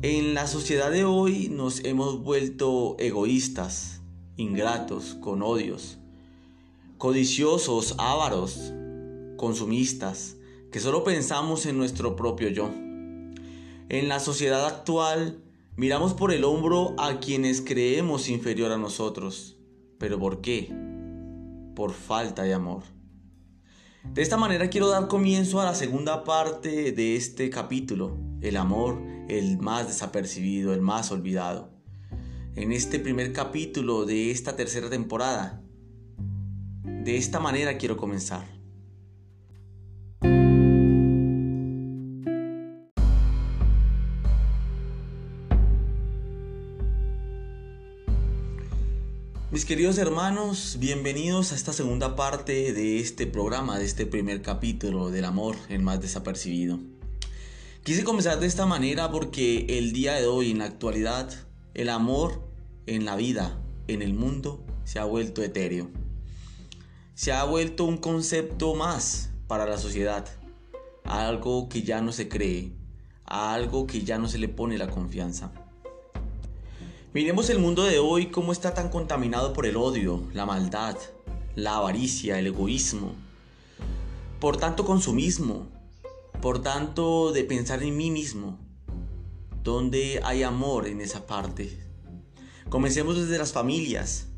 [0.00, 4.00] En la sociedad de hoy nos hemos vuelto egoístas,
[4.36, 5.98] ingratos, con odios,
[6.98, 8.72] codiciosos, ávaros,
[9.36, 10.36] consumistas,
[10.70, 12.70] que solo pensamos en nuestro propio yo.
[13.88, 15.42] En la sociedad actual
[15.74, 19.58] miramos por el hombro a quienes creemos inferior a nosotros.
[19.98, 20.72] ¿Pero por qué?
[21.74, 22.84] Por falta de amor.
[24.04, 29.17] De esta manera quiero dar comienzo a la segunda parte de este capítulo, el amor,
[29.28, 31.70] el más desapercibido, el más olvidado.
[32.56, 35.62] En este primer capítulo de esta tercera temporada,
[36.82, 38.58] de esta manera quiero comenzar.
[49.50, 55.10] Mis queridos hermanos, bienvenidos a esta segunda parte de este programa, de este primer capítulo
[55.10, 56.78] del amor, el más desapercibido.
[57.84, 61.32] Quise comenzar de esta manera porque el día de hoy, en la actualidad,
[61.74, 62.42] el amor
[62.86, 65.88] en la vida, en el mundo, se ha vuelto etéreo.
[67.14, 70.26] Se ha vuelto un concepto más para la sociedad,
[71.04, 72.72] algo que ya no se cree,
[73.24, 75.50] algo que ya no se le pone la confianza.
[77.14, 80.96] Miremos el mundo de hoy cómo está tan contaminado por el odio, la maldad,
[81.54, 83.14] la avaricia, el egoísmo,
[84.40, 85.66] por tanto consumismo,
[86.40, 88.58] por tanto de pensar en mí mismo,
[89.64, 91.78] donde hay amor en esa parte.
[92.68, 94.28] Comencemos desde las familias,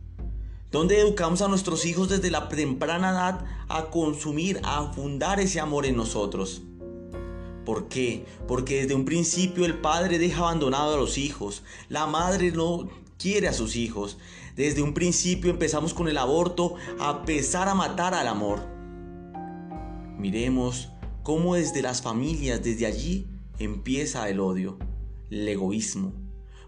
[0.71, 5.85] donde educamos a nuestros hijos desde la temprana edad a consumir, a fundar ese amor
[5.85, 6.63] en nosotros.
[7.65, 8.25] ¿Por qué?
[8.49, 13.49] Porque desde un principio el padre deja abandonado a los hijos, la madre no quiere
[13.49, 14.17] a sus hijos.
[14.57, 18.67] Desde un principio empezamos con el aborto a empezar a matar al amor.
[20.17, 20.89] Miremos
[21.23, 23.27] cómo desde las familias, desde allí,
[23.59, 24.79] empieza el odio,
[25.31, 26.13] el egoísmo.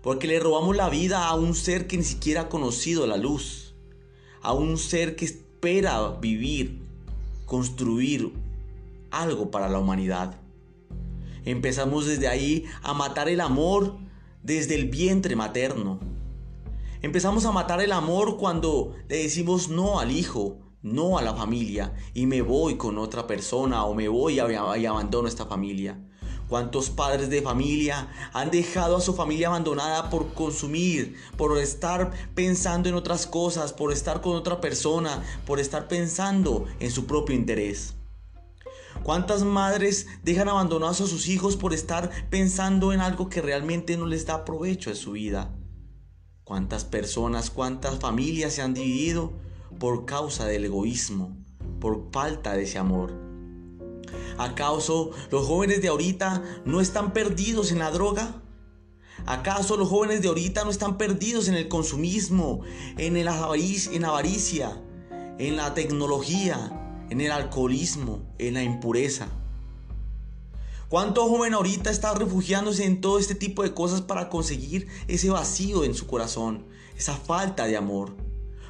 [0.03, 3.75] Porque le robamos la vida a un ser que ni siquiera ha conocido la luz.
[4.43, 6.81] A un ser que espera vivir,
[7.47, 8.33] construir
[9.11, 10.41] algo para la humanidad.
[11.45, 13.97] Empezamos desde ahí a matar el amor
[14.43, 16.01] desde el vientre materno.
[17.01, 21.95] Empezamos a matar el amor cuando le decimos no al hijo, no a la familia
[22.13, 25.99] y me voy con otra persona o me voy y abandono esta familia.
[26.49, 32.91] ¿Cuántos padres de familia han dejado a su familia abandonada por consumir, por estar pensando
[32.91, 37.95] en otras cosas, por estar con otra persona, por estar pensando en su propio interés?
[39.03, 44.05] ¿Cuántas madres dejan abandonados a sus hijos por estar pensando en algo que realmente no
[44.05, 45.57] les da provecho en su vida?
[46.45, 49.33] ¿Cuántas personas, cuántas familias se han dividido
[49.83, 51.37] por causa del egoísmo,
[51.81, 53.13] por falta de ese amor?
[54.39, 58.41] ¿Acaso los jóvenes de ahorita no están perdidos en la droga?
[59.27, 62.61] ¿Acaso los jóvenes de ahorita no están perdidos en el consumismo,
[62.97, 64.81] en, el en avaricia,
[65.41, 69.27] en la tecnología, en el alcoholismo, en la impureza.
[70.89, 75.83] ¿Cuánto joven ahorita está refugiándose en todo este tipo de cosas para conseguir ese vacío
[75.83, 78.22] en su corazón, esa falta de amor?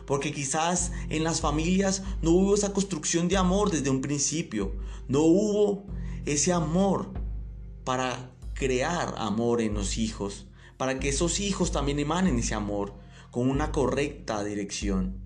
[0.06, 4.72] Porque quizás en las familias no hubo esa construcción de amor desde un principio,
[5.08, 5.84] no hubo
[6.26, 7.12] ese amor
[7.84, 10.46] para crear amor en los hijos,
[10.76, 12.94] para que esos hijos también emanen ese amor
[13.30, 15.20] con una correcta dirección.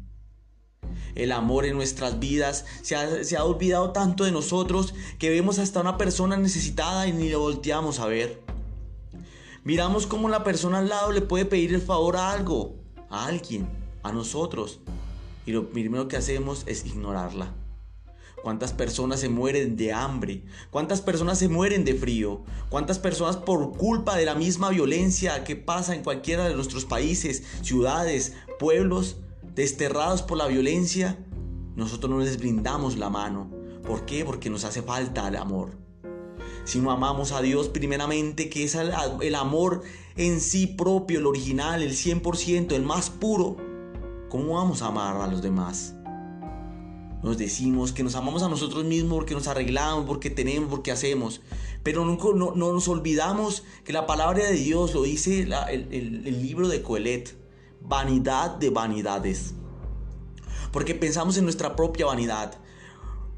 [1.15, 5.97] El amor en nuestras vidas se ha, olvidado tanto de nosotros que vemos hasta una
[5.97, 8.43] persona necesitada y ni le volteamos a ver.
[9.65, 12.77] Miramos cómo la persona al lado le puede pedir el favor a algo,
[13.11, 13.69] a alguien,
[14.07, 14.81] a nosotros.
[15.45, 17.55] Y lo primero que hacemos es ignorarla.
[18.43, 20.45] ¿Cuántas personas se mueren de hambre?
[20.71, 22.43] ¿Cuántas personas se mueren de frío?
[22.69, 27.43] ¿Cuántas personas por culpa de la misma violencia que pasa en cualquiera de nuestros países,
[27.63, 29.17] ciudades, pueblos,
[29.57, 31.19] desterrados por la violencia,
[31.75, 33.51] nosotros no les brindamos la mano.
[33.87, 34.25] ¿Por qué?
[34.25, 35.73] Porque nos hace falta el amor.
[36.65, 39.83] Si no amamos a Dios primeramente, que es el amor
[40.17, 43.57] en sí propio, el original, el 100%, el más puro,
[44.29, 45.95] ¿cómo vamos a amar a los demás?
[47.23, 51.41] Nos decimos que nos amamos a nosotros mismos porque nos arreglamos, porque tenemos, porque hacemos.
[51.83, 55.53] Pero nunca, no, nos olvidamos que la palabra de Dios lo dice el,
[55.93, 57.47] el libro de Coelet
[57.89, 59.55] vanidad de vanidades.
[60.73, 62.55] Porque pensamos en nuestra propia vanidad.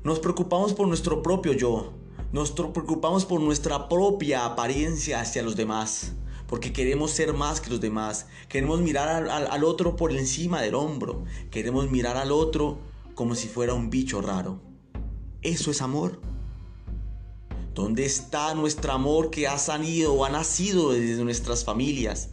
[0.02, 1.92] Nos preocupamos por nuestro propio yo.
[2.32, 6.12] Nos preocupamos por nuestra propia apariencia hacia los demás.
[6.48, 8.26] Porque queremos ser más que los demás.
[8.48, 11.24] Queremos mirar al, otro por encima del hombro.
[11.50, 12.78] Queremos mirar al otro
[13.14, 14.60] como si fuera un bicho raro.
[15.42, 16.20] ¿Eso es amor?
[17.74, 22.30] ¿Dónde está nuestro amor que ha salido o ha nacido desde nuestras familias?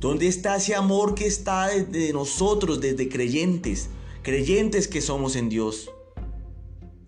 [0.00, 3.90] ¿Dónde está ese amor que está desde nosotros, desde creyentes,
[4.22, 5.90] creyentes que somos en Dios?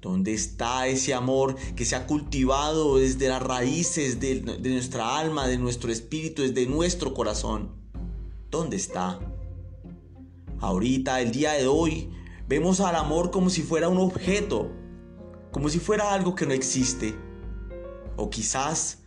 [0.00, 5.58] ¿Dónde está ese amor que se ha cultivado desde las raíces de, nuestra alma, de
[5.58, 7.72] nuestro espíritu, desde nuestro corazón?
[8.50, 9.20] ¿Dónde está?
[10.58, 12.10] Ahorita, el día de hoy,
[12.48, 14.70] vemos al amor como si fuera un objeto,
[15.52, 17.14] como si fuera algo que no existe.
[18.16, 19.02] O quizás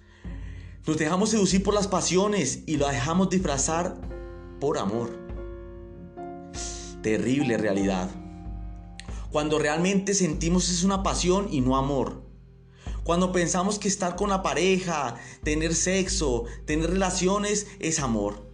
[0.85, 3.99] nos dejamos seducir por las pasiones y lo dejamos disfrazar
[4.59, 5.09] por amor.
[7.01, 8.22] Terrible realidad
[9.33, 12.21] cuando realmente sentimos es una pasión y no amor.
[13.03, 18.47] Cuando pensamos que estar con la pareja, tener sexo, tener relaciones es amor.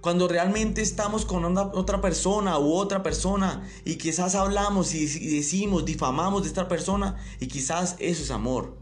[0.00, 6.42] Cuando realmente estamos con otra persona u otra persona y quizás hablamos y decimos, difamamos
[6.42, 8.76] de esta persona y quizás eso es amor.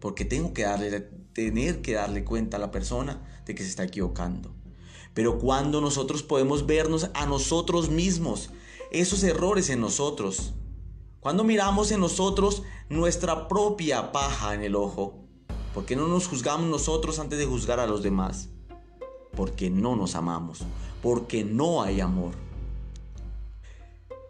[0.00, 1.00] Porque tengo que darle,
[1.32, 4.54] tener que darle cuenta a la persona de que se está equivocando.
[5.14, 8.50] Pero cuando nosotros podemos vernos a nosotros mismos
[9.00, 10.54] esos errores en nosotros.
[11.20, 15.24] Cuando miramos en nosotros nuestra propia paja en el ojo.
[15.72, 18.50] Porque no nos juzgamos nosotros antes de juzgar a los demás.
[19.34, 20.60] Porque no nos amamos.
[21.02, 22.34] Porque no hay amor.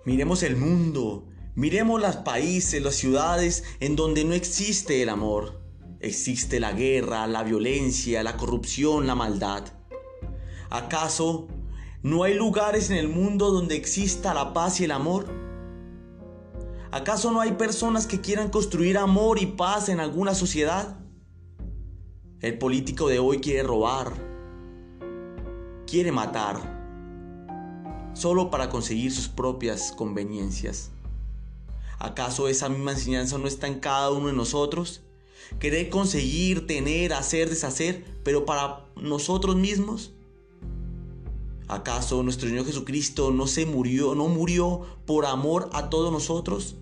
[0.05, 1.25] Miremos el mundo.
[1.55, 5.61] Miremos los países, las ciudades en donde no existe el amor.
[6.00, 9.64] Existe la guerra, la violencia, la corrupción, la maldad.
[10.70, 11.49] ¿Acaso
[12.05, 15.27] ¿No hay lugares en el mundo donde exista la paz y el amor?
[16.91, 20.99] ¿Acaso no hay personas que quieran construir amor y paz en alguna sociedad?
[22.41, 24.12] El político de hoy quiere robar,
[25.87, 26.59] quiere matar,
[28.12, 30.91] solo para conseguir sus propias conveniencias.
[31.99, 35.00] ¿Acaso esa misma enseñanza no está en cada uno de nosotros?
[35.59, 40.13] Querer conseguir, tener, hacer, deshacer, pero para nosotros mismos.
[41.66, 46.76] ¿Acaso nuestro Señor Jesucristo no se murió, no murió por amor a todos nosotros?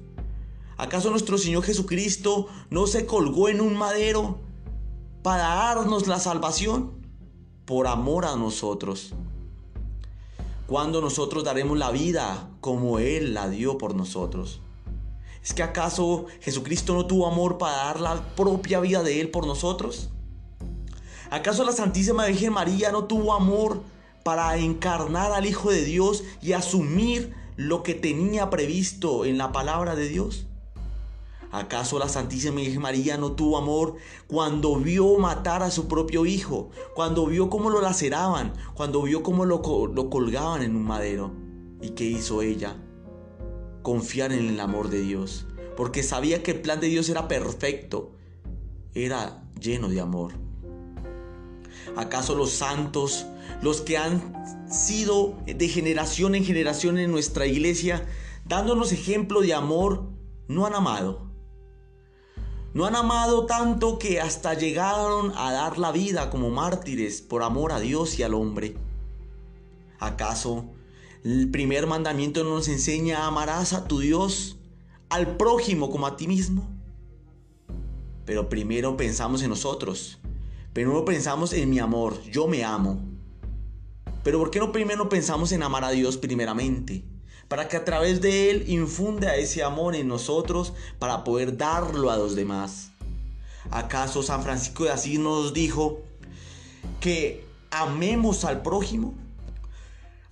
[0.77, 4.41] ¿Acaso nuestro Señor Jesucristo no se colgó en un madero
[5.23, 6.91] para darnos la salvación?
[7.65, 9.15] Por amor a nosotros.
[10.67, 14.61] ¿Cuándo nosotros daremos la vida como Él la dio por nosotros?
[15.45, 19.47] ¿Es que acaso Jesucristo no tuvo amor para dar la propia vida de Él por
[19.47, 20.11] nosotros?
[21.31, 23.83] ¿Acaso la Santísima Virgen María no tuvo amor
[24.23, 29.95] para encarnar al Hijo de Dios y asumir lo que tenía previsto en la palabra
[29.95, 30.47] de Dios?
[31.53, 33.97] ¿Acaso la Santísima Virgen María no tuvo amor
[34.27, 36.71] cuando vio matar a su propio hijo?
[36.95, 39.61] Cuando vio cómo lo laceraban, cuando vio cómo lo,
[39.95, 41.31] lo colgaban en un madero.
[41.83, 42.77] ¿Y qué hizo ella?
[43.83, 45.47] Confiar en el amor de Dios,
[45.77, 48.13] porque sabía que el plan de Dios era perfecto,
[48.95, 50.33] era lleno de amor.
[51.97, 53.27] ¿Acaso los santos
[53.63, 54.33] los que han
[54.69, 58.07] sido de generación en generación en nuestra iglesia,
[58.45, 60.09] dándonos ejemplo de amor,
[60.49, 61.31] no han amado.
[62.75, 67.73] No han amado tanto que hasta llegaron a dar la vida como mártires por amor
[67.73, 68.77] a Dios y al hombre.
[70.01, 70.65] ¿Acaso
[71.23, 74.57] el primer mandamiento nos enseña amarás a tu Dios,
[75.11, 76.67] al prójimo como a ti mismo?
[78.25, 80.22] Pero primero pensamos en nosotros.
[80.73, 82.23] Primero pensamos en mi amor.
[82.31, 82.99] Yo me amo.
[84.23, 87.05] Pero ¿por qué no primero pensamos en amar a Dios primeramente?
[87.49, 92.17] Para que a través de Él infunda ese amor en nosotros para poder darlo a
[92.17, 92.93] los demás.
[93.71, 96.01] ¿Acaso San Francisco de Asís nos dijo
[97.01, 99.15] que amemos al prójimo?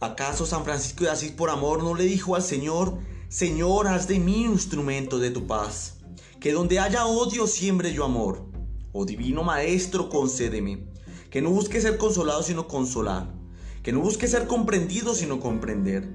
[0.01, 2.97] ¿Acaso San Francisco de Asís por amor no le dijo al Señor,
[3.29, 5.99] Señor, haz de mí instrumento de tu paz?
[6.41, 8.50] Que donde haya odio siembre yo amor.
[8.93, 10.87] Oh divino Maestro, concédeme.
[11.31, 13.41] Que no busque ser consolado sino consolar
[13.83, 16.09] que no busque ser comprendido sino comprender,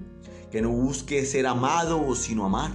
[0.51, 2.71] que no busque ser amado sino amar.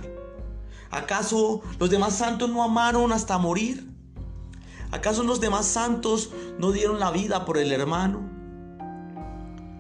[0.90, 3.88] ¿Acaso los demás santos no amaron hasta morir?
[4.90, 8.28] ¿Acaso los demás santos no dieron la vida por el hermano?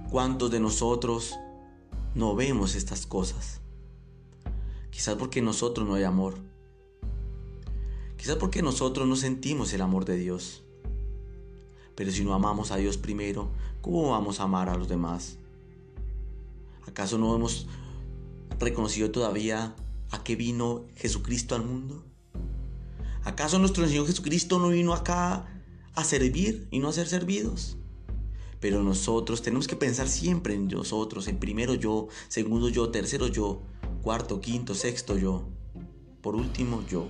[0.08, 1.34] ¿Cuántos de nosotros
[2.14, 3.60] no vemos estas cosas?
[4.90, 6.49] Quizás porque nosotros no hay amor.
[8.20, 10.62] Quizás porque nosotros no sentimos el amor de Dios.
[11.94, 13.48] Pero si no amamos a Dios primero,
[13.80, 15.38] ¿cómo vamos a amar a los demás?
[16.86, 17.66] ¿Acaso no hemos
[18.58, 19.74] reconocido todavía
[20.10, 22.04] a qué vino Jesucristo al mundo?
[23.24, 25.62] ¿Acaso nuestro Señor Jesucristo no vino acá
[25.94, 27.78] a servir y no a ser servidos?
[28.60, 33.62] Pero nosotros tenemos que pensar siempre en nosotros, en primero yo, segundo yo, tercero yo,
[34.02, 35.48] cuarto, quinto, sexto yo,
[36.20, 37.08] por último yo.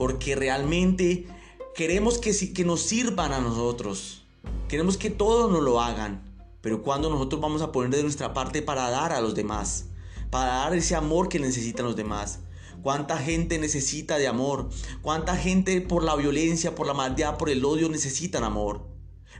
[0.00, 1.26] Porque realmente
[1.74, 4.24] queremos que, que nos sirvan a nosotros.
[4.66, 6.24] Queremos que todos nos lo hagan.
[6.62, 9.90] Pero cuando nosotros vamos a poner de nuestra parte para dar a los demás,
[10.30, 12.38] para dar ese amor que necesitan los demás.
[12.80, 14.70] ¿Cuánta gente necesita de amor?
[15.02, 18.86] ¿Cuánta gente por la violencia, por la maldad, por el odio necesitan amor?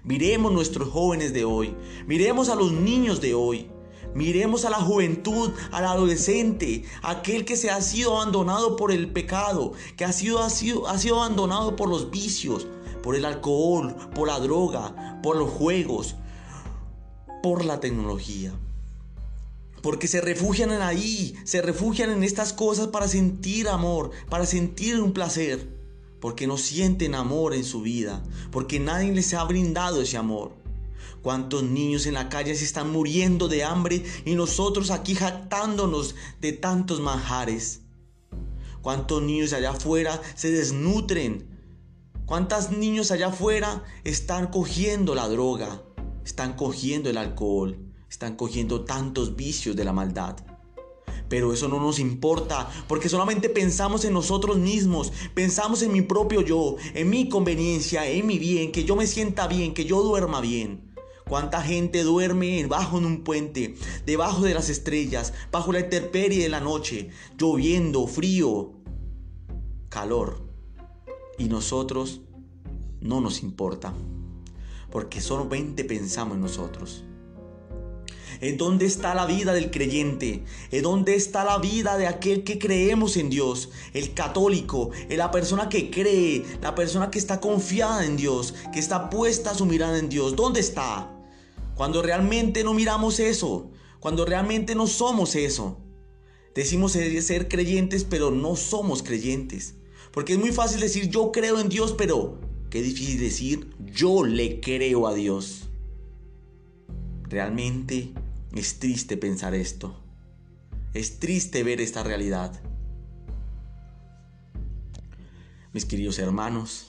[0.05, 1.75] Miremos nuestros jóvenes de hoy.
[2.07, 3.71] Miremos a los niños de hoy.
[4.15, 9.73] Miremos a la juventud, al adolescente, aquel que se ha sido abandonado por el pecado,
[9.97, 12.67] que ha sido, ha sido, ha sido abandonado por los vicios,
[13.03, 16.17] por el alcohol, por la droga, por los juegos,
[17.43, 18.53] por la tecnología.
[19.83, 25.01] Porque se refugian en ahí, se refugian en estas cosas para sentir amor, para sentir
[25.01, 25.79] un placer.
[26.21, 30.60] Porque no sienten amor en su vida, porque nadie les ha brindado ese amor.
[31.23, 36.53] ¿Cuántos niños en la calle se están muriendo de hambre y nosotros aquí jactándonos de
[36.53, 37.83] tantos manjares?
[38.83, 41.49] ¿Cuántos niños allá afuera se desnutren?
[42.27, 45.83] ¿Cuántos niños allá afuera están cogiendo la droga?
[46.25, 47.91] Están cogiendo el alcohol?
[48.11, 50.37] están cogiendo tantos vicios de la maldad.
[51.29, 56.41] Pero eso no nos importa, porque solamente pensamos en nosotros mismos, pensamos en mi propio
[56.41, 60.41] yo, en mi conveniencia, en mi bien, que yo me sienta bien, que yo duerma
[60.41, 60.90] bien.
[61.31, 66.49] ¿Cuánta gente duerme bajo en un puente, debajo de las estrellas, bajo la intemperie de
[66.49, 68.73] la noche, lloviendo, frío,
[69.89, 70.43] calor?
[71.39, 72.23] Y nosotros
[73.01, 73.95] no nos importa,
[74.91, 77.05] porque solamente pensamos en nosotros.
[78.41, 80.43] ¿En dónde está la vida del creyente?
[80.73, 83.71] ¿En dónde está la vida de aquel que creemos en Dios?
[83.93, 89.11] El católico, la persona que cree, la persona que está confiada en Dios, que está
[89.11, 90.35] puesta su mirada en Dios.
[90.35, 91.19] ¿Dónde está?
[91.81, 93.71] Cuando realmente no miramos eso,
[94.01, 95.79] cuando realmente no somos eso.
[96.55, 99.77] Decimos ser creyentes, pero no somos creyentes.
[100.13, 104.61] Porque es muy fácil decir yo creo en Dios, pero qué difícil decir yo le
[104.61, 105.71] creo a Dios.
[107.23, 108.13] Realmente
[108.55, 109.99] es triste pensar esto.
[110.93, 112.61] Es triste ver esta realidad.
[115.73, 116.89] Mis queridos hermanos,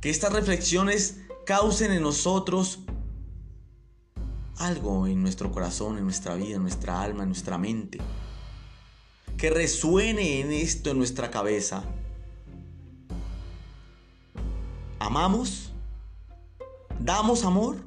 [0.00, 2.85] que estas reflexiones causen en nosotros
[4.56, 7.98] algo en nuestro corazón, en nuestra vida, en nuestra alma, en nuestra mente.
[9.36, 11.84] Que resuene en esto en nuestra cabeza.
[14.98, 15.72] ¿Amamos?
[16.98, 17.86] ¿Damos amor?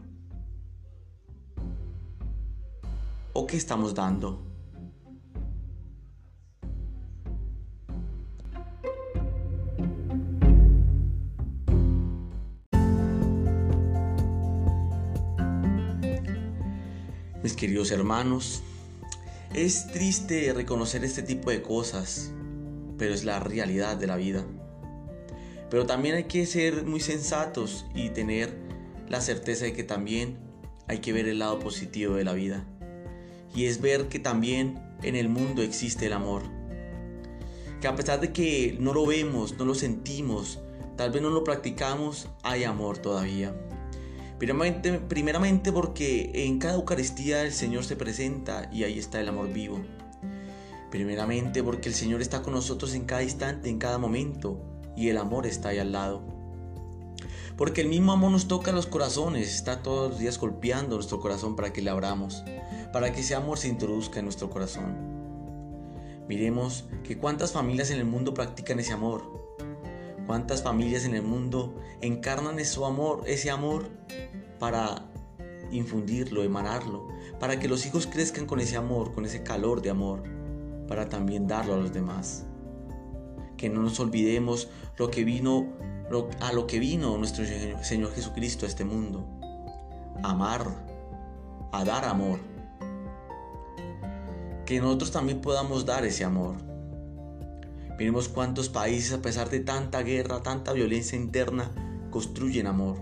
[3.34, 4.49] o qué estamos dando.
[17.54, 18.62] Queridos hermanos,
[19.54, 22.32] es triste reconocer este tipo de cosas,
[22.98, 24.46] pero es la realidad de la vida.
[25.70, 28.58] Pero también hay que ser muy sensatos y tener
[29.08, 30.38] la certeza de que también
[30.88, 32.66] hay que ver el lado positivo de la vida
[33.56, 36.44] y es ver que también en el mundo existe el amor.
[37.82, 40.60] Que a pesar de que no lo vemos, no lo sentimos,
[40.98, 43.56] tal vez no lo practicamos, hay amor todavía.
[44.40, 49.52] Primeramente, primeramente porque en cada Eucaristía el Señor se presenta y ahí está el amor
[49.52, 49.82] vivo.
[50.90, 54.58] Primeramente porque el Señor está con nosotros en cada instante, en cada momento,
[54.96, 56.24] y el amor está ahí al lado.
[57.58, 61.58] Porque el mismo amor nos toca los corazones, está todos los días golpeando nuestro corazón
[61.58, 62.42] para que le abramos,
[62.94, 64.96] para que ese amor se introduzca en nuestro corazón.
[66.30, 69.49] Miremos que cuántas familias en el mundo practican ese amor.
[70.30, 73.90] Cuántas familias en el mundo encarnan ese amor, ese amor
[74.60, 75.10] para
[75.72, 77.08] infundirlo, emanarlo,
[77.40, 80.22] para que los hijos crezcan con ese amor, con ese calor de amor,
[80.88, 82.46] para también darlo a los demás.
[83.58, 85.74] Que no nos olvidemos lo que vino
[86.42, 87.44] a lo que vino nuestro
[87.82, 89.26] Señor Jesucristo a este mundo.
[90.22, 90.64] Amar,
[91.72, 92.40] a dar amor.
[94.68, 96.69] Que nosotros también podamos dar ese amor.
[98.00, 101.70] Miremos cuántos países, a pesar de tanta guerra, tanta violencia interna,
[102.12, 102.96] construyen amor.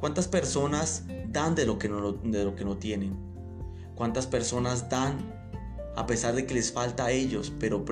[0.00, 3.16] Cuántas personas dan de lo que no, de lo que no tienen.
[3.94, 5.18] Cuántas personas dan
[5.94, 7.84] a pesar de que les falta a ellos, pero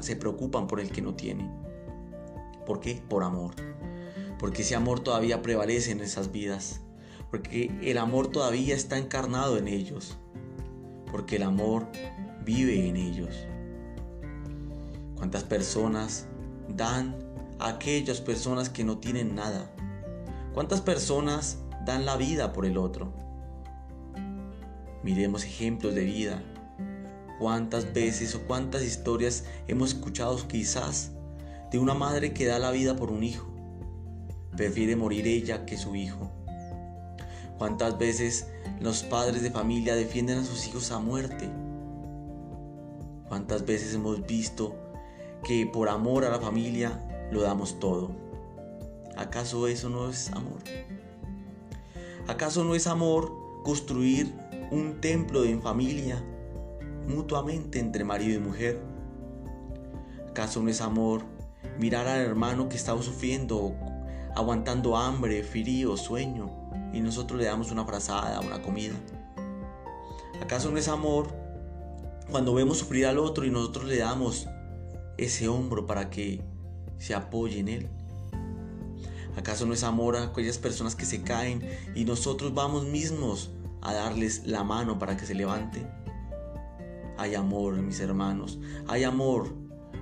[0.00, 1.50] se preocupan por el que no tiene.
[2.64, 3.02] ¿Por qué?
[3.06, 3.54] Por amor.
[4.38, 6.80] Porque ese amor todavía prevalece en esas vidas.
[7.30, 10.16] Porque el amor todavía está encarnado en ellos.
[11.10, 11.88] Porque el amor
[12.42, 13.46] vive en ellos.
[15.22, 16.26] ¿Cuántas personas
[16.68, 17.14] dan
[17.60, 19.70] a aquellas personas que no tienen nada?
[20.52, 23.12] ¿Cuántas personas dan la vida por el otro?
[25.04, 26.42] Miremos ejemplos de vida.
[27.38, 31.12] ¿Cuántas veces o cuántas historias hemos escuchado quizás
[31.70, 33.46] de una madre que da la vida por un hijo.
[34.56, 36.32] Prefiere morir ella que su hijo.
[37.58, 38.48] ¿Cuántas veces
[38.80, 41.48] los padres de familia defienden a sus hijos a muerte?
[43.28, 44.82] ¿Cuántas veces hemos visto
[45.44, 48.10] que por amor a la familia lo damos todo?
[49.16, 50.58] ¿Acaso eso no es amor?
[52.28, 53.32] ¿Acaso no es amor
[53.64, 54.32] construir
[54.70, 56.22] un templo en familia
[57.08, 58.80] mutuamente entre marido y mujer?
[60.30, 61.22] ¿Acaso no es amor
[61.78, 63.74] mirar al hermano que está sufriendo,
[64.34, 66.50] aguantando hambre, frío, sueño,
[66.92, 68.94] y nosotros le damos una frazada, una comida?
[70.40, 71.28] ¿Acaso no es amor
[72.30, 74.48] cuando vemos sufrir al otro y nosotros le damos
[75.18, 76.42] ese hombro para que
[76.98, 77.88] se apoye en él?
[79.36, 81.62] ¿Acaso no es amor a aquellas personas que se caen
[81.94, 83.50] y nosotros vamos mismos
[83.80, 85.88] a darles la mano para que se levanten?
[87.16, 89.54] Hay amor, mis hermanos, hay amor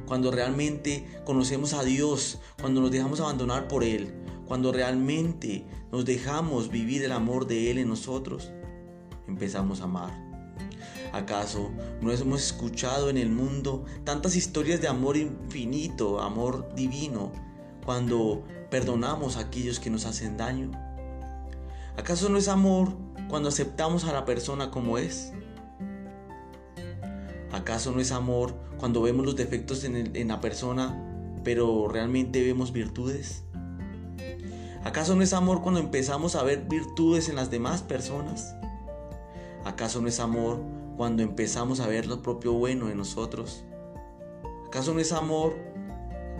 [0.06, 4.12] cuando realmente conocemos a Dios, cuando nos dejamos abandonar por Él,
[4.46, 8.50] cuando realmente nos dejamos vivir el amor de Él en nosotros,
[9.28, 10.29] empezamos a amar.
[11.12, 17.32] ¿Acaso no hemos escuchado en el mundo tantas historias de amor infinito, amor divino,
[17.84, 20.70] cuando perdonamos a aquellos que nos hacen daño?
[21.96, 22.94] ¿Acaso no es amor
[23.28, 25.32] cuando aceptamos a la persona como es?
[27.50, 30.96] ¿Acaso no es amor cuando vemos los defectos en, la persona,
[31.42, 33.42] pero realmente vemos virtudes?
[34.84, 38.54] ¿Acaso no es amor cuando empezamos a ver virtudes en las demás personas?
[39.64, 43.64] ¿Acaso no es amor cuando empezamos a ver lo propio bueno en nosotros?
[44.66, 45.56] ¿Acaso no es amor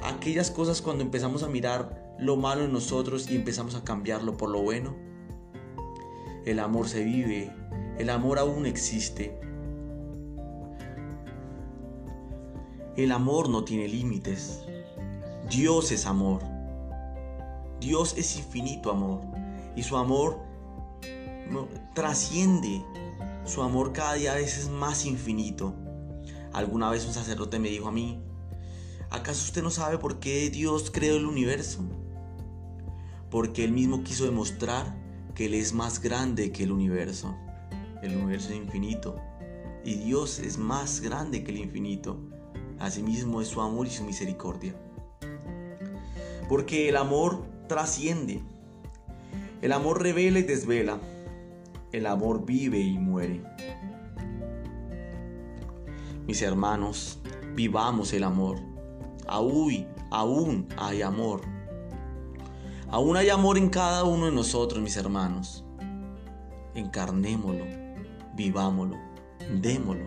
[0.04, 4.50] aquellas cosas cuando empezamos a mirar lo malo en nosotros y empezamos a cambiarlo por
[4.50, 4.94] lo bueno?
[6.44, 7.50] El amor se vive,
[7.96, 9.40] el amor aún existe,
[12.98, 14.62] El amor no tiene límites.
[15.48, 16.42] Dios es amor.
[17.80, 19.22] Dios es infinito amor.
[19.74, 20.38] Y su amor
[21.94, 22.84] trasciende.
[23.44, 25.74] Su amor cada día es más infinito.
[26.52, 28.22] Alguna vez un sacerdote me dijo a mí,
[29.10, 31.82] ¿acaso usted no sabe por qué Dios creó el universo?
[33.30, 34.94] Porque Él mismo quiso demostrar
[35.34, 37.34] que Él es más grande que el universo.
[38.02, 39.16] El universo es infinito.
[39.84, 42.20] Y Dios es más grande que el infinito.
[42.78, 44.74] Asimismo es su amor y su misericordia.
[46.48, 48.42] Porque el amor trasciende.
[49.62, 50.98] El amor revela y desvela.
[51.92, 53.42] El amor vive y muere.
[56.26, 57.18] Mis hermanos,
[57.56, 58.58] vivamos el amor.
[59.26, 61.40] Aún, aún hay amor.
[62.88, 65.64] Aún hay amor en cada uno de nosotros, mis hermanos.
[66.74, 67.64] Encarnémoslo,
[68.36, 68.96] vivámoslo,
[69.60, 70.04] démoslo.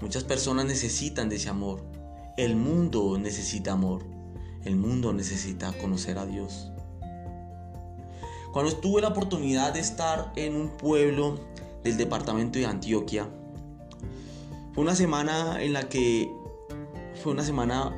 [0.00, 1.82] Muchas personas necesitan de ese amor.
[2.38, 4.02] El mundo necesita amor.
[4.64, 6.69] El mundo necesita conocer a Dios.
[8.52, 11.38] Cuando tuve la oportunidad de estar en un pueblo
[11.82, 13.28] del departamento de Antioquia,
[14.74, 16.30] fue una semana en la que
[17.22, 17.94] fue una semana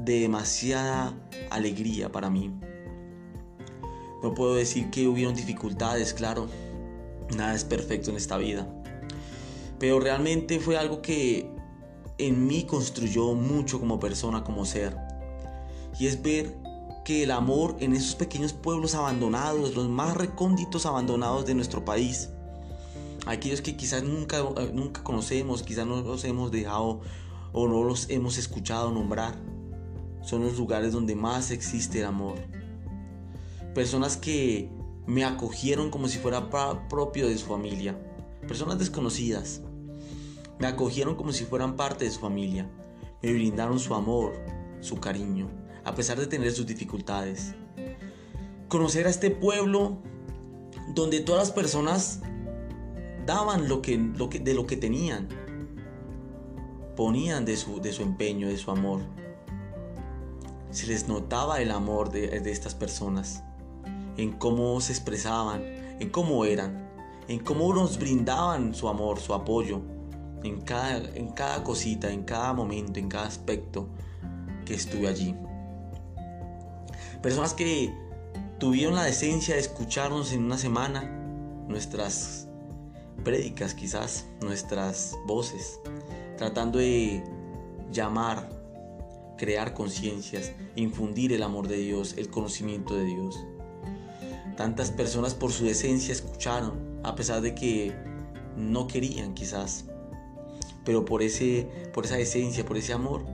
[0.00, 1.14] de demasiada
[1.50, 2.52] alegría para mí.
[4.22, 6.48] No puedo decir que hubieron dificultades, claro.
[7.36, 8.66] Nada es perfecto en esta vida
[9.82, 11.50] pero realmente fue algo que
[12.16, 14.96] en mí construyó mucho como persona, como ser.
[15.98, 16.54] Y es ver
[17.04, 22.30] que el amor en esos pequeños pueblos abandonados, los más recónditos abandonados de nuestro país,
[23.26, 27.00] aquellos que quizás nunca, eh, nunca conocemos, quizás no los hemos dejado
[27.52, 29.34] o no los hemos escuchado nombrar,
[30.22, 32.36] son los lugares donde más existe el amor.
[33.74, 34.70] Personas que
[35.06, 36.48] me acogieron como si fuera
[36.88, 37.98] propio de su familia,
[38.46, 39.62] personas desconocidas,
[40.62, 42.70] me acogieron como si fueran parte de su familia.
[43.20, 44.32] Me brindaron su amor,
[44.80, 45.48] su cariño,
[45.84, 47.54] a pesar de tener sus dificultades.
[48.68, 49.98] Conocer a este pueblo
[50.94, 52.20] donde todas las personas
[53.26, 55.28] daban lo que, de lo que tenían.
[56.96, 59.00] Ponían de su, de su empeño, de su amor.
[60.70, 63.42] Se les notaba el amor de, de estas personas.
[64.16, 66.90] En cómo se expresaban, en cómo eran,
[67.28, 69.80] en cómo nos brindaban su amor, su apoyo
[70.44, 73.88] en cada, en cada cosita, en cada momento, en cada aspecto
[74.64, 75.34] que estuve allí.
[77.22, 77.94] Personas que
[78.58, 81.04] tuvieron la decencia de escucharnos en una semana,
[81.68, 82.48] nuestras
[83.24, 85.80] prédicas quizás, nuestras voces,
[86.36, 87.22] tratando de
[87.90, 88.48] llamar,
[89.38, 93.38] crear conciencias, infundir el amor de Dios, el conocimiento de Dios.
[94.56, 97.94] Tantas personas por su decencia escucharon, a pesar de que
[98.56, 99.86] no querían quizás
[100.84, 103.24] pero por, ese, por esa esencia, por ese amor,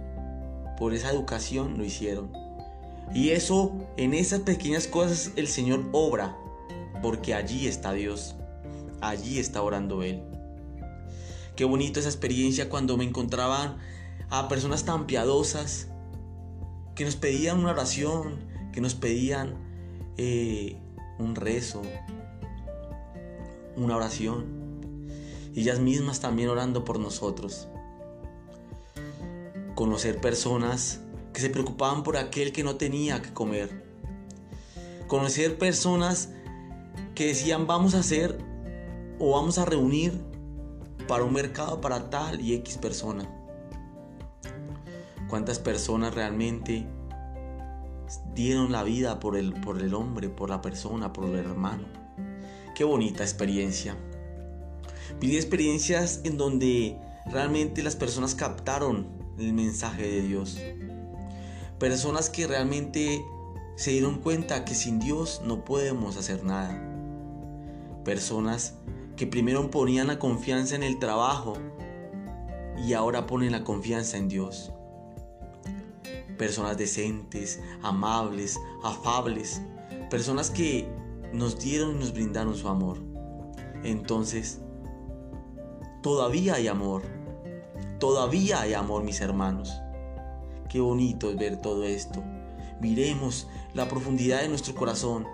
[0.78, 2.30] por esa educación lo hicieron.
[3.14, 6.36] Y eso, en esas pequeñas cosas, el Señor obra,
[7.02, 8.34] porque allí está Dios,
[9.00, 10.22] allí está orando Él.
[11.56, 13.78] Qué bonito esa experiencia cuando me encontraban
[14.30, 15.88] a personas tan piadosas
[16.94, 18.38] que nos pedían una oración,
[18.72, 19.54] que nos pedían
[20.16, 20.76] eh,
[21.18, 21.82] un rezo,
[23.76, 24.46] una oración.
[25.54, 27.68] Ellas mismas también orando por nosotros.
[29.74, 31.00] Conocer personas
[31.32, 33.84] que se preocupaban por aquel que no tenía que comer.
[35.06, 36.30] Conocer personas
[37.14, 38.38] que decían vamos a hacer
[39.18, 40.20] o vamos a reunir
[41.06, 43.28] para un mercado para tal y X persona.
[45.28, 46.86] ¿Cuántas personas realmente
[48.34, 51.86] dieron la vida por el, por el hombre, por la persona, por el hermano?
[52.74, 53.96] Qué bonita experiencia.
[55.20, 60.58] Viví experiencias en donde realmente las personas captaron el mensaje de Dios.
[61.78, 63.24] Personas que realmente
[63.76, 66.84] se dieron cuenta que sin Dios no podemos hacer nada.
[68.04, 68.74] Personas
[69.16, 71.54] que primero ponían la confianza en el trabajo
[72.84, 74.72] y ahora ponen la confianza en Dios
[76.38, 79.60] personas decentes, amables, afables,
[80.08, 80.88] personas que
[81.34, 82.98] nos dieron y nos brindaron su amor.
[83.82, 84.60] Entonces,
[86.02, 87.02] todavía hay amor,
[87.98, 89.70] todavía hay amor, mis hermanos.
[90.68, 92.22] Qué bonito es ver todo esto.
[92.80, 95.26] Miremos la profundidad de nuestro corazón.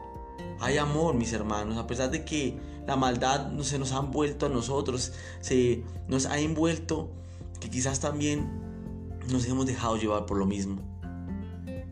[0.60, 4.48] Hay amor, mis hermanos, a pesar de que la maldad se nos ha envuelto a
[4.48, 7.10] nosotros, se nos ha envuelto
[7.60, 8.48] que quizás también
[9.30, 10.80] nos hemos dejado llevar por lo mismo.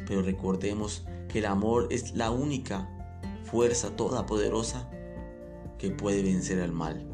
[0.06, 2.88] Pero recordemos que el amor es la única
[3.44, 4.88] fuerza todopoderosa
[5.78, 7.11] que puede vencer al mal.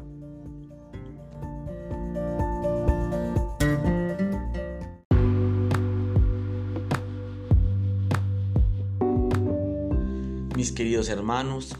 [10.79, 11.75] Queridos hermanos,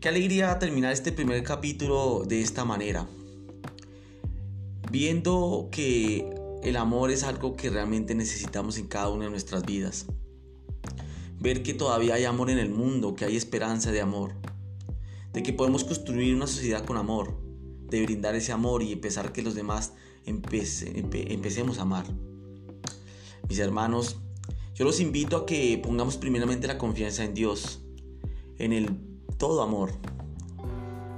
[0.00, 3.06] qué alegría terminar este primer capítulo de esta manera,
[4.90, 10.06] viendo que el amor es algo que realmente necesitamos en cada una de nuestras vidas.
[11.38, 14.36] Ver que todavía hay amor en el mundo, que hay esperanza de amor.
[15.34, 17.38] De que podemos construir una sociedad con amor.
[17.90, 19.92] De brindar ese amor y empezar que los demás
[20.24, 22.06] empecemos a amar.
[23.50, 24.16] Mis hermanos,
[24.74, 27.80] yo los invito a que pongamos primeramente la confianza en Dios.
[28.62, 28.96] En el
[29.38, 29.90] todo amor.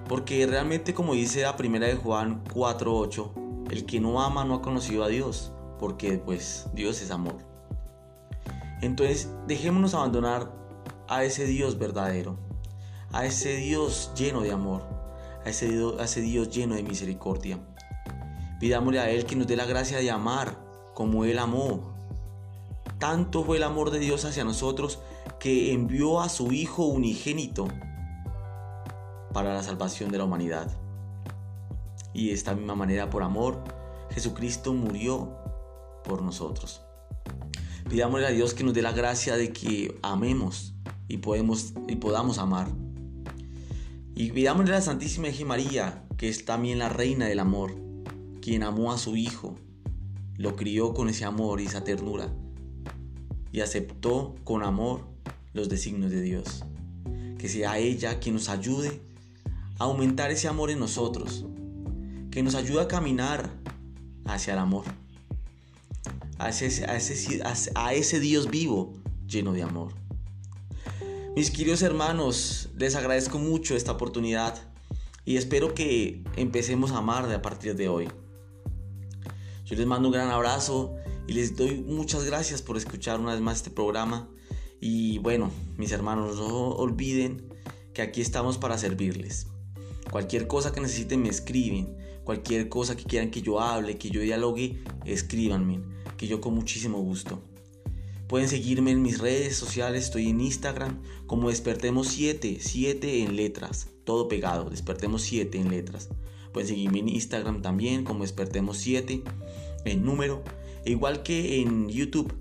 [0.08, 4.62] Porque realmente como dice la primera de Juan 4.8, el que no ama no ha
[4.62, 7.36] conocido a Dios, porque pues Dios es amor.
[8.80, 10.54] Entonces dejémonos abandonar
[11.06, 12.38] a ese Dios verdadero,
[13.12, 14.80] a ese Dios lleno de amor,
[15.44, 17.58] a ese, Dios, a ese Dios lleno de misericordia.
[18.58, 20.58] Pidámosle a Él que nos dé la gracia de amar
[20.94, 21.93] como Él amó.
[23.04, 24.98] Tanto fue el amor de Dios hacia nosotros
[25.38, 27.68] que envió a su Hijo unigénito
[29.34, 30.74] para la salvación de la humanidad.
[32.14, 33.62] Y de esta misma manera, por amor,
[34.10, 35.36] Jesucristo murió
[36.02, 36.80] por nosotros.
[37.90, 40.72] Pidámosle a Dios que nos dé la gracia de que amemos
[41.06, 42.68] y, podemos, y podamos amar.
[44.14, 47.74] Y pidámosle a la Santísima Virgen María, que es también la reina del amor,
[48.40, 49.56] quien amó a su Hijo,
[50.38, 52.32] lo crió con ese amor y esa ternura,
[53.54, 55.06] y aceptó con amor
[55.52, 56.64] los designios de Dios.
[57.38, 59.00] Que sea ella quien nos ayude
[59.78, 61.44] a aumentar ese amor en nosotros,
[62.32, 63.48] que nos ayuda a caminar
[64.24, 64.86] hacia el amor,
[66.36, 68.92] a ese, a ese, Dios vivo
[69.28, 69.92] lleno de amor.
[71.36, 74.60] Mis queridos hermanos, les agradezco mucho esta oportunidad
[75.24, 78.08] y espero que empecemos a amar de a partir de hoy.
[79.64, 83.40] Yo les mando un gran abrazo y les doy muchas gracias por escuchar una vez
[83.40, 84.28] más este programa.
[84.80, 87.48] Y bueno, mis hermanos, no olviden
[87.92, 89.46] que aquí estamos para servirles.
[90.10, 91.96] Cualquier cosa que necesiten me escriben.
[92.24, 95.80] Cualquier cosa que quieran que yo hable, que yo dialogue, escríbanme,
[96.16, 97.42] que yo con muchísimo gusto.
[98.28, 103.88] Pueden seguirme en mis redes sociales, estoy en Instagram como Despertemos 7, 7 en letras,
[104.04, 106.08] todo pegado, Despertemos 7 en letras.
[106.52, 109.22] Pueden seguirme en Instagram también como Despertemos 7
[109.84, 110.42] en número,
[110.86, 112.32] igual que en YouTube,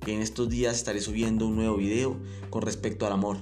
[0.00, 2.16] que en estos días estaré subiendo un nuevo video
[2.50, 3.38] con respecto al amor.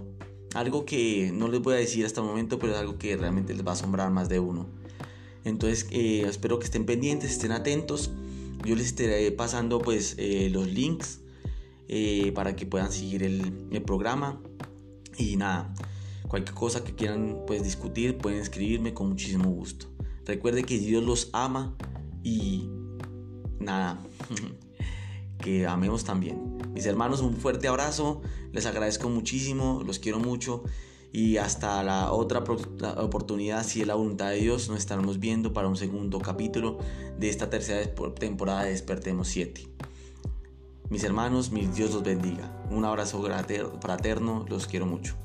[0.55, 3.55] Algo que no les voy a decir hasta el momento, pero es algo que realmente
[3.55, 4.67] les va a asombrar más de uno.
[5.45, 8.11] Entonces eh, espero que estén pendientes, estén atentos.
[8.65, 11.21] Yo les estaré pasando pues eh, los links
[11.89, 14.41] eh, para que puedan seguir el, programa.
[15.17, 15.73] Y nada,
[16.29, 19.87] cualquier cosa que quieran pues discutir pueden escribirme con muchísimo gusto.
[20.25, 21.77] Recuerde que Dios los ama
[22.23, 22.69] y
[23.61, 23.99] nada.
[25.39, 26.59] que amemos también.
[26.75, 30.65] Mis hermanos, un fuerte abrazo, les agradezco muchísimo, los quiero mucho
[31.13, 32.41] y hasta la otra
[32.99, 36.79] oportunidad, si es la voluntad de Dios, nos estaremos viendo para un segundo capítulo
[37.19, 39.69] de esta tercera temporada de Despertemos 7.
[40.91, 42.63] Mis hermanos, mis Dios los bendiga.
[42.71, 43.23] Un abrazo
[43.81, 45.17] fraterno, los quiero mucho.